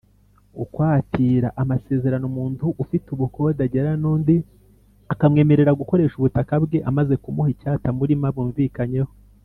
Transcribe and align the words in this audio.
Ukwatira: 0.63 1.47
amasezerano 1.61 2.25
umuntu 2.31 2.65
ufite 2.83 3.07
ubukode 3.15 3.59
agirana 3.65 3.97
n’undi 4.01 4.35
akamwemerera 5.13 5.77
gukoresha 5.81 6.15
ubutaka 6.17 6.53
bwe 6.63 6.79
amaze 6.89 7.13
kumuha 7.23 7.49
icyatamurima 7.55 8.27
bumvikanyeho; 8.37 9.11